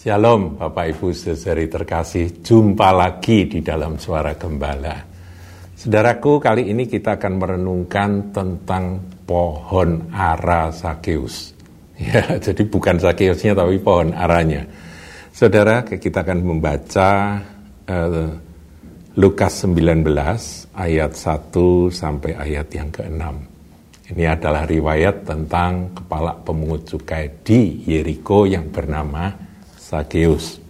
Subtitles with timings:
[0.00, 4.96] Shalom Bapak Ibu saudari terkasih, jumpa lagi di dalam suara gembala.
[5.76, 8.96] Saudaraku, kali ini kita akan merenungkan tentang
[9.28, 11.52] pohon ara Sakeus.
[12.00, 14.64] Ya, jadi bukan Sakeusnya tapi pohon aranya.
[15.36, 17.36] Saudara, kita akan membaca
[17.84, 18.28] uh,
[19.20, 20.08] Lukas 19
[20.80, 21.52] ayat 1
[21.92, 23.24] sampai ayat yang ke-6.
[24.16, 29.49] Ini adalah riwayat tentang kepala pemungut cukai di Yeriko yang bernama
[29.90, 30.62] Sakeus.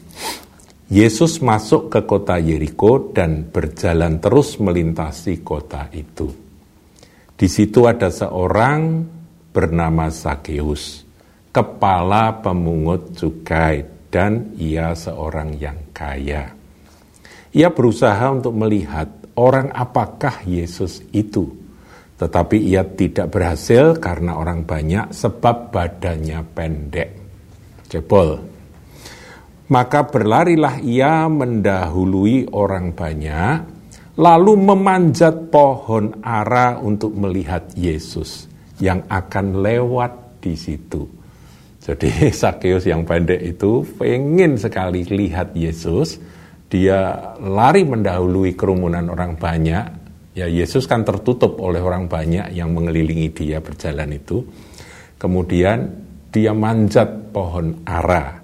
[0.89, 6.33] Yesus masuk ke kota Yeriko dan berjalan terus melintasi kota itu.
[7.37, 9.05] Di situ ada seorang
[9.53, 11.05] bernama Sakeus,
[11.53, 16.57] kepala pemungut cukai dan ia seorang yang kaya.
[17.53, 21.45] Ia berusaha untuk melihat orang apakah Yesus itu.
[22.17, 27.11] Tetapi ia tidak berhasil karena orang banyak sebab badannya pendek.
[27.89, 28.50] Jebol,
[29.71, 33.55] maka berlarilah ia mendahului orang banyak,
[34.19, 38.51] lalu memanjat pohon ara untuk melihat Yesus
[38.83, 41.07] yang akan lewat di situ.
[41.79, 42.11] Jadi
[42.43, 46.19] Sakeus yang pendek itu pengen sekali lihat Yesus,
[46.67, 50.03] dia lari mendahului kerumunan orang banyak.
[50.35, 54.43] Ya Yesus kan tertutup oleh orang banyak yang mengelilingi dia berjalan itu.
[55.15, 55.91] Kemudian
[56.31, 58.40] dia manjat pohon ara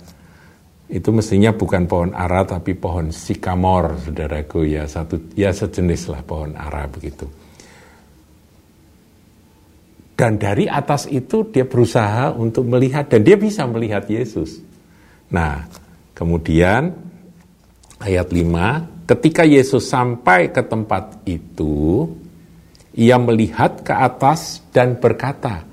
[0.86, 4.70] itu mestinya bukan pohon ara tapi pohon sikamor saudaraku.
[4.70, 7.26] Ya satu ya sejenis lah pohon ara begitu.
[10.16, 14.62] Dan dari atas itu dia berusaha untuk melihat dan dia bisa melihat Yesus.
[15.34, 15.66] Nah
[16.14, 16.94] kemudian
[18.00, 22.08] ayat 5 ketika Yesus sampai ke tempat itu
[22.96, 25.66] ia melihat ke atas dan berkata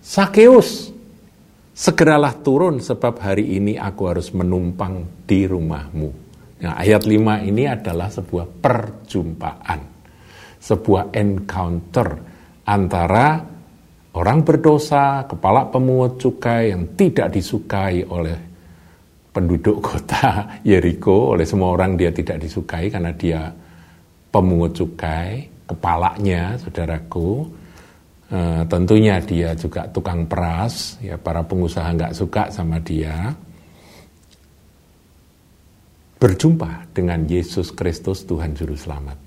[0.00, 0.88] Sakeus
[1.80, 6.08] Segeralah turun sebab hari ini aku harus menumpang di rumahmu.
[6.60, 9.80] Nah, ayat 5 ini adalah sebuah perjumpaan.
[10.60, 12.08] Sebuah encounter
[12.68, 13.40] antara
[14.12, 18.36] orang berdosa, kepala pemungut cukai yang tidak disukai oleh
[19.32, 23.48] penduduk kota Yeriko, oleh semua orang dia tidak disukai karena dia
[24.28, 27.48] pemungut cukai, kepalanya, saudaraku,
[28.30, 33.34] Uh, tentunya dia juga tukang peras, ya para pengusaha nggak suka sama dia.
[36.20, 39.18] Berjumpa dengan Yesus Kristus Tuhan Juru Selamat.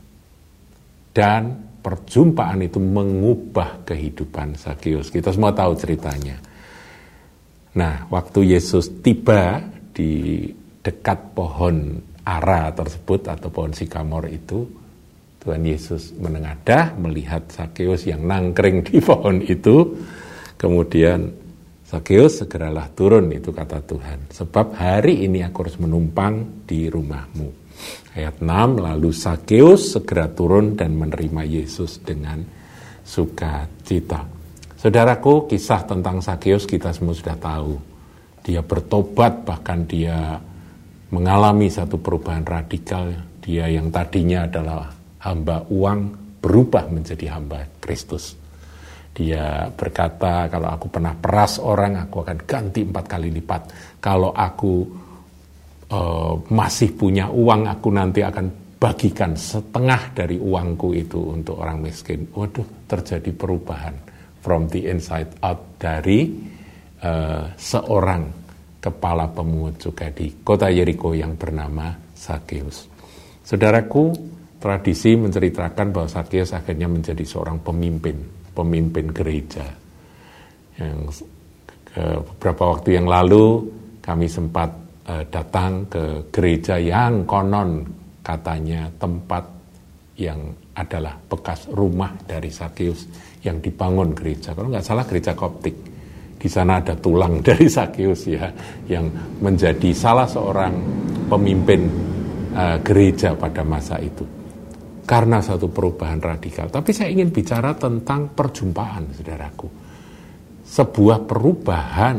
[1.12, 1.42] Dan
[1.84, 5.12] perjumpaan itu mengubah kehidupan Sakius.
[5.12, 6.40] Kita semua tahu ceritanya.
[7.76, 9.60] Nah, waktu Yesus tiba
[9.92, 10.48] di
[10.80, 14.64] dekat pohon ara tersebut atau pohon sikamor itu,
[15.44, 19.92] Tuhan Yesus menengadah melihat Sakeus yang nangkring di pohon itu.
[20.56, 21.28] Kemudian
[21.84, 24.32] Sakeus segeralah turun itu kata Tuhan.
[24.32, 27.60] Sebab hari ini aku harus menumpang di rumahmu.
[28.16, 32.40] Ayat 6 lalu Sakeus segera turun dan menerima Yesus dengan
[33.04, 34.24] sukacita.
[34.80, 37.76] Saudaraku, kisah tentang Sakeus kita semua sudah tahu.
[38.48, 40.40] Dia bertobat bahkan dia
[41.12, 43.12] mengalami satu perubahan radikal.
[43.44, 46.00] Dia yang tadinya adalah hamba uang
[46.44, 48.36] berubah menjadi hamba Kristus.
[49.14, 53.62] Dia berkata, kalau aku pernah peras orang, aku akan ganti empat kali lipat.
[54.02, 54.74] Kalau aku
[55.94, 62.28] uh, masih punya uang, aku nanti akan bagikan setengah dari uangku itu untuk orang miskin.
[62.34, 63.96] Waduh, terjadi perubahan
[64.44, 66.34] from the inside out dari
[67.00, 68.24] uh, seorang
[68.84, 72.92] kepala pemungut cukai di kota Yeriko yang bernama Sakeus.
[73.46, 74.12] Saudaraku,
[74.64, 78.16] tradisi menceritakan bahwa Sakyus akhirnya menjadi seorang pemimpin,
[78.56, 79.68] pemimpin gereja.
[80.80, 81.28] Yang
[82.24, 83.68] beberapa waktu yang lalu
[84.00, 84.72] kami sempat
[85.12, 87.84] uh, datang ke gereja yang konon
[88.24, 89.44] katanya tempat
[90.16, 93.12] yang adalah bekas rumah dari Sakyus
[93.44, 94.56] yang dibangun gereja.
[94.56, 95.92] Kalau nggak salah gereja Koptik.
[96.40, 98.48] Di sana ada tulang dari Sakyus ya
[98.88, 99.12] yang
[99.44, 100.72] menjadi salah seorang
[101.28, 101.84] pemimpin
[102.56, 104.43] uh, gereja pada masa itu
[105.04, 106.72] karena satu perubahan radikal.
[106.72, 109.68] Tapi saya ingin bicara tentang perjumpaan, saudaraku.
[110.64, 112.18] Sebuah perubahan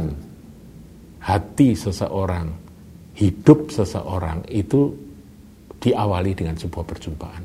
[1.25, 2.47] hati seseorang,
[3.17, 4.93] hidup seseorang itu
[5.81, 7.45] diawali dengan sebuah perjumpaan.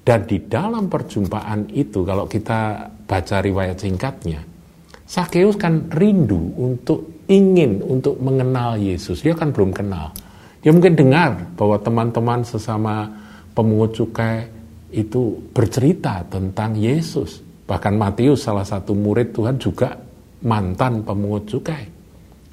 [0.00, 4.40] Dan di dalam perjumpaan itu, kalau kita baca riwayat singkatnya,
[5.04, 9.26] Sakeus kan rindu untuk ingin untuk mengenal Yesus.
[9.26, 10.14] Dia kan belum kenal.
[10.60, 13.10] Dia mungkin dengar bahwa teman-teman sesama
[13.54, 14.46] pemungut cukai
[14.90, 17.42] itu bercerita tentang Yesus.
[17.66, 19.94] Bahkan Matius salah satu murid Tuhan juga
[20.42, 21.84] mantan pemungut cukai.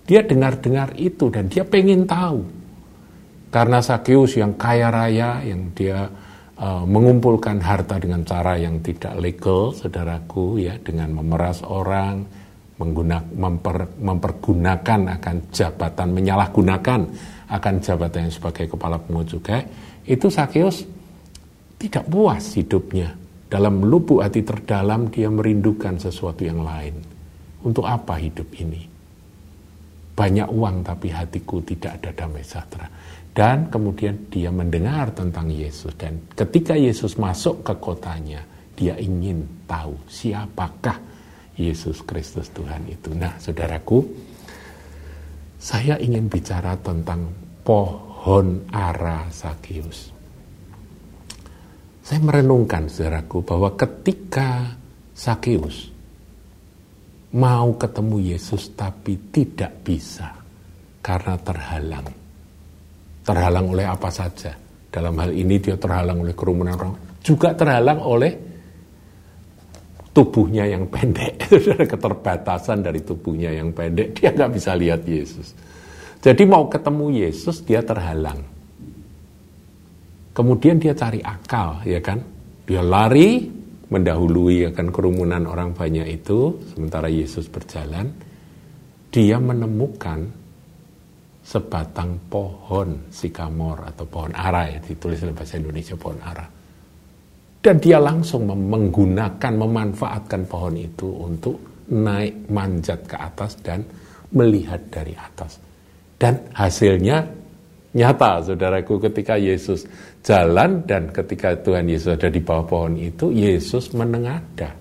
[0.07, 2.45] Dia dengar-dengar itu dan dia pengen tahu.
[3.51, 6.07] Karena Sakeus yang kaya raya, yang dia
[6.59, 12.27] uh, mengumpulkan harta dengan cara yang tidak legal, saudaraku, ya, dengan memeras orang,
[12.77, 16.99] menggunakan memper, mempergunakan akan jabatan, menyalahgunakan
[17.47, 19.63] akan jabatan yang sebagai kepala pungut cukai,
[20.07, 20.87] itu Sakeus
[21.77, 23.13] tidak puas hidupnya.
[23.47, 26.99] Dalam lubuk hati terdalam dia merindukan sesuatu yang lain.
[27.63, 28.97] Untuk apa hidup ini?
[30.17, 32.89] banyak uang tapi hatiku tidak ada damai sejahtera.
[33.37, 38.41] Dan kemudian dia mendengar tentang Yesus dan ketika Yesus masuk ke kotanya,
[38.73, 40.97] dia ingin tahu siapakah
[41.53, 43.13] Yesus Kristus Tuhan itu.
[43.13, 44.01] Nah, saudaraku,
[45.61, 47.29] saya ingin bicara tentang
[47.61, 48.06] pohon
[48.75, 50.11] ara Sakius.
[52.03, 54.75] Saya merenungkan saudaraku bahwa ketika
[55.15, 55.91] Sakius
[57.35, 60.31] mau ketemu Yesus tapi tidak bisa
[61.03, 62.07] karena terhalang.
[63.23, 64.55] Terhalang oleh apa saja.
[64.87, 68.31] Dalam hal ini dia terhalang oleh kerumunan orang, juga terhalang oleh
[70.15, 71.43] tubuhnya yang pendek.
[71.91, 75.51] Keterbatasan dari tubuhnya yang pendek, dia nggak bisa lihat Yesus.
[76.17, 78.41] Jadi mau ketemu Yesus dia terhalang.
[80.33, 82.21] Kemudian dia cari akal, ya kan?
[82.69, 83.49] Dia lari
[83.87, 88.11] mendahului akan kerumunan orang banyak itu, sementara Yesus berjalan,
[89.09, 90.29] dia menemukan
[91.47, 96.45] sebatang pohon sikamor atau pohon ara ya ditulis dalam bahasa Indonesia pohon ara.
[97.63, 101.55] Dan dia langsung menggunakan, memanfaatkan pohon itu untuk
[101.87, 103.81] naik manjat ke atas dan
[104.35, 105.66] melihat dari atas.
[106.17, 107.29] Dan hasilnya
[107.93, 109.85] nyata saudaraku ketika Yesus
[110.25, 114.73] jalan dan ketika Tuhan Yesus ada di bawah pohon itu Yesus menengadah.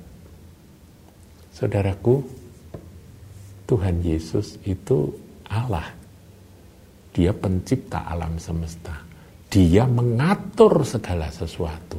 [1.53, 2.25] Saudaraku
[3.69, 5.13] Tuhan Yesus itu
[5.53, 5.93] Allah.
[7.13, 8.93] Dia pencipta alam semesta.
[9.49, 11.97] Dia mengatur segala sesuatu.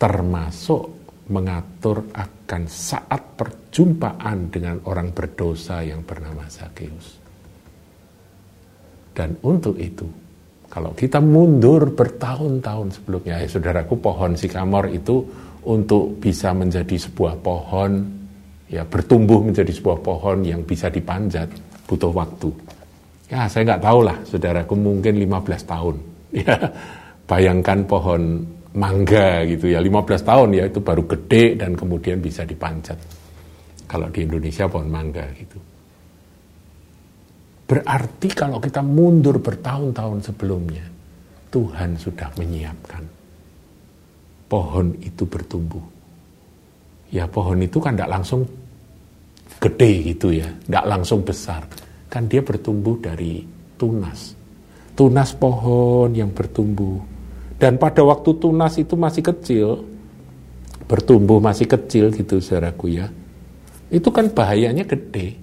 [0.00, 0.82] Termasuk
[1.30, 7.19] mengatur akan saat perjumpaan dengan orang berdosa yang bernama Zakheus
[9.14, 10.06] dan untuk itu,
[10.70, 15.26] kalau kita mundur bertahun-tahun sebelumnya, ya saudaraku pohon sikamor itu
[15.66, 18.06] untuk bisa menjadi sebuah pohon,
[18.70, 21.50] ya bertumbuh menjadi sebuah pohon yang bisa dipanjat,
[21.90, 22.54] butuh waktu.
[23.26, 25.96] Ya saya nggak tahu lah, saudaraku mungkin 15 tahun.
[26.30, 26.54] Ya,
[27.26, 28.46] bayangkan pohon
[28.78, 32.94] mangga gitu ya, 15 tahun ya itu baru gede dan kemudian bisa dipanjat.
[33.90, 35.58] Kalau di Indonesia pohon mangga gitu.
[37.70, 40.82] Berarti kalau kita mundur bertahun-tahun sebelumnya,
[41.54, 43.06] Tuhan sudah menyiapkan.
[44.50, 45.86] Pohon itu bertumbuh.
[47.14, 48.42] Ya pohon itu kan tidak langsung
[49.62, 51.62] gede gitu ya, tidak langsung besar.
[52.10, 53.46] Kan dia bertumbuh dari
[53.78, 54.34] tunas.
[54.98, 56.98] Tunas pohon yang bertumbuh.
[57.54, 59.86] Dan pada waktu tunas itu masih kecil,
[60.90, 63.06] bertumbuh masih kecil gitu saudaraku ya.
[63.94, 65.38] Itu kan bahayanya gede.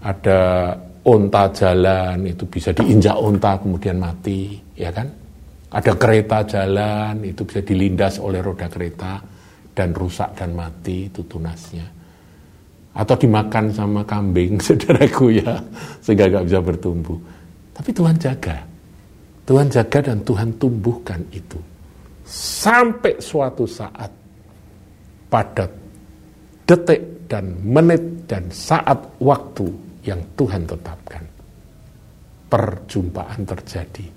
[0.00, 0.72] Ada
[1.08, 5.08] onta jalan itu bisa diinjak onta kemudian mati, ya kan?
[5.68, 9.20] Ada kereta jalan itu bisa dilindas oleh roda kereta
[9.72, 11.86] dan rusak dan mati itu tunasnya.
[12.92, 15.56] Atau dimakan sama kambing, saudaraku ya,
[16.04, 17.18] sehingga gak bisa bertumbuh.
[17.72, 18.56] Tapi Tuhan jaga.
[19.48, 21.56] Tuhan jaga dan Tuhan tumbuhkan itu.
[22.28, 24.12] Sampai suatu saat
[25.32, 25.64] pada
[26.68, 31.22] detik dan menit dan saat waktu yang Tuhan tetapkan.
[32.48, 34.08] Perjumpaan terjadi,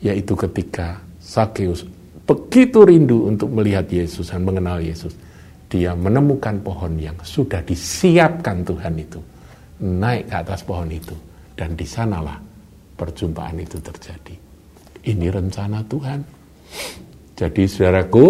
[0.00, 1.84] yaitu ketika Sakeus
[2.24, 5.12] begitu rindu untuk melihat Yesus dan mengenal Yesus.
[5.68, 9.20] Dia menemukan pohon yang sudah disiapkan Tuhan itu.
[9.84, 11.12] Naik ke atas pohon itu.
[11.52, 12.40] Dan di sanalah
[12.96, 14.32] perjumpaan itu terjadi.
[15.04, 16.20] Ini rencana Tuhan.
[17.36, 18.26] Jadi saudaraku,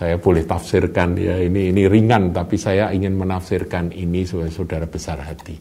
[0.00, 5.20] saya boleh tafsirkan ya ini ini ringan tapi saya ingin menafsirkan ini sebagai saudara besar
[5.20, 5.60] hati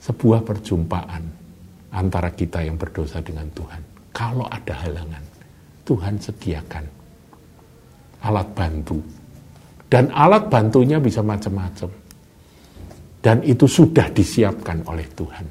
[0.00, 1.22] sebuah perjumpaan
[1.92, 4.10] antara kita yang berdosa dengan Tuhan.
[4.10, 5.24] Kalau ada halangan,
[5.84, 6.84] Tuhan sediakan
[8.24, 8.98] alat bantu.
[9.90, 11.90] Dan alat bantunya bisa macam-macam.
[13.20, 15.46] Dan itu sudah disiapkan oleh Tuhan.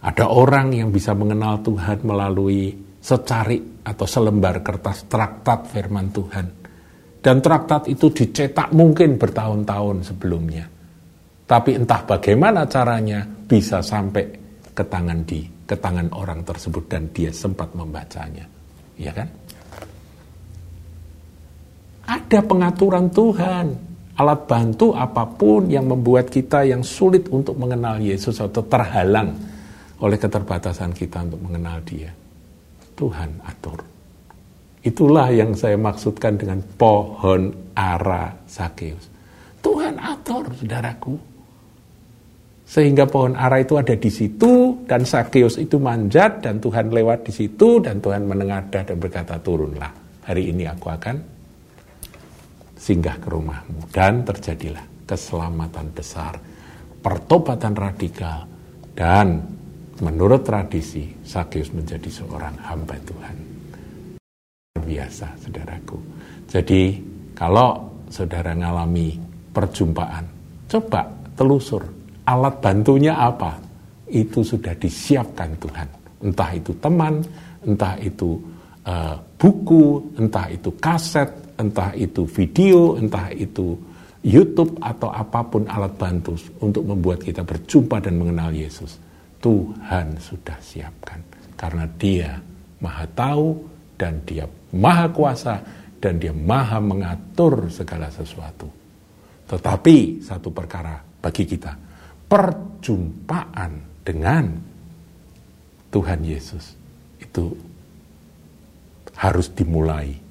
[0.00, 6.46] Ada orang yang bisa mengenal Tuhan melalui secarik atau selembar kertas traktat firman Tuhan.
[7.20, 10.79] Dan traktat itu dicetak mungkin bertahun-tahun sebelumnya
[11.50, 14.22] tapi entah bagaimana caranya bisa sampai
[14.70, 18.46] ke tangan di ke tangan orang tersebut dan dia sempat membacanya.
[18.94, 19.26] Ya kan?
[22.06, 23.66] Ada pengaturan Tuhan,
[24.14, 29.34] alat bantu apa pun yang membuat kita yang sulit untuk mengenal Yesus atau terhalang
[30.02, 32.10] oleh keterbatasan kita untuk mengenal Dia.
[32.94, 33.82] Tuhan atur.
[34.86, 39.06] Itulah yang saya maksudkan dengan pohon ara Sakeus.
[39.62, 41.29] Tuhan atur, saudaraku.
[42.70, 47.34] Sehingga pohon ara itu ada di situ dan Sakeus itu manjat dan Tuhan lewat di
[47.34, 49.90] situ dan Tuhan menengadah dan berkata turunlah.
[50.22, 51.16] Hari ini aku akan
[52.78, 56.38] singgah ke rumahmu dan terjadilah keselamatan besar,
[57.02, 58.46] pertobatan radikal
[58.94, 59.42] dan
[59.98, 63.36] menurut tradisi Sakyus menjadi seorang hamba Tuhan.
[64.78, 65.98] Biasa, saudaraku.
[66.46, 67.02] Jadi
[67.34, 69.18] kalau saudara ngalami
[69.50, 70.24] perjumpaan,
[70.70, 71.99] coba telusur
[72.30, 73.58] alat bantunya apa.
[74.10, 75.88] Itu sudah disiapkan Tuhan.
[76.22, 77.22] Entah itu teman,
[77.66, 78.38] entah itu
[78.86, 83.74] uh, buku, entah itu kaset, entah itu video, entah itu
[84.20, 89.00] YouTube atau apa pun alat bantu untuk membuat kita berjumpa dan mengenal Yesus.
[89.40, 91.24] Tuhan sudah siapkan
[91.56, 92.36] karena Dia
[92.84, 93.46] Maha Tahu
[93.96, 94.44] dan Dia
[94.76, 95.56] Maha Kuasa
[95.96, 98.68] dan Dia Maha mengatur segala sesuatu.
[99.48, 101.72] Tetapi satu perkara bagi kita,
[102.30, 103.72] perjumpaan
[104.06, 104.54] dengan
[105.90, 106.78] Tuhan Yesus
[107.18, 107.50] itu
[109.18, 110.30] harus dimulai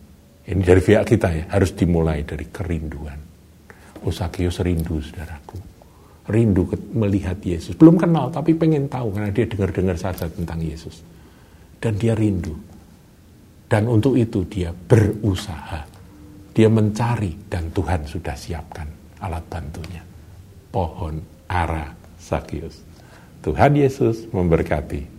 [0.50, 3.22] ini dari pihak kita ya, harus dimulai dari kerinduan.
[4.02, 5.62] Usakius rindu, saudaraku.
[6.26, 6.66] Rindu
[6.98, 7.78] melihat Yesus.
[7.78, 11.06] Belum kenal, tapi pengen tahu karena dia dengar-dengar saja tentang Yesus.
[11.78, 12.58] Dan dia rindu.
[13.70, 15.86] Dan untuk itu dia berusaha.
[16.50, 18.90] Dia mencari dan Tuhan sudah siapkan
[19.22, 20.02] alat bantunya.
[20.74, 22.86] Pohon ara Sakius.
[23.42, 25.19] Tuhan Yesus memberkati.